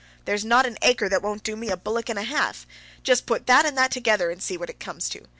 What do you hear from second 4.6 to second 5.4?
it comes to.